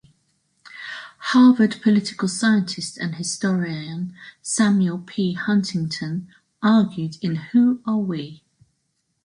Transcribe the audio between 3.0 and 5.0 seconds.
historian Samuel